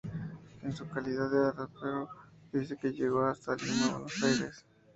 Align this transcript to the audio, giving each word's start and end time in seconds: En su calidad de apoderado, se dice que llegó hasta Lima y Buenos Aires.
En 0.63 0.75
su 0.75 0.89
calidad 0.89 1.29
de 1.29 1.49
apoderado, 1.61 2.09
se 2.51 2.57
dice 2.57 2.75
que 2.75 2.91
llegó 2.91 3.23
hasta 3.23 3.55
Lima 3.55 3.85
y 3.85 3.91
Buenos 3.91 4.23
Aires. 4.23 4.65